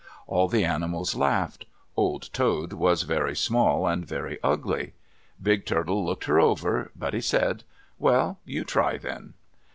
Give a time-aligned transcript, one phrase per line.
[0.25, 1.67] All the animals laughed.
[1.95, 4.93] Old Toad was very small and very ugly.
[5.39, 7.63] Big Turtle looked her over, but he said,
[7.99, 9.35] "Well, you try then."